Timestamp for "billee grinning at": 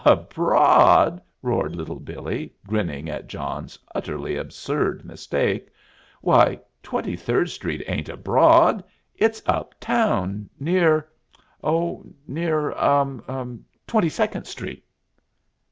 1.99-3.27